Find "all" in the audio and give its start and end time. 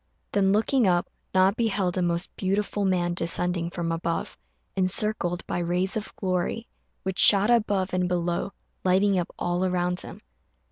9.37-9.63